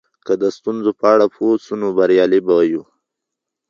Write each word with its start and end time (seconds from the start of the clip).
که 0.25 0.33
د 0.41 0.43
ستونزو 0.57 0.91
په 0.99 1.05
اړه 1.13 1.25
پوه 1.35 1.53
سو 1.65 1.73
نو 1.81 1.87
بریالي 1.97 2.39
به 2.45 2.55
یو. 2.71 2.83